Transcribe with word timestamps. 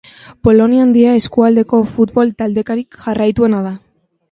Polonia 0.45 0.81
Handia 0.85 1.11
eskualdeko 1.19 1.83
futbol 1.91 2.33
talderik 2.41 3.01
jarraituena 3.07 3.63
da. 3.71 3.79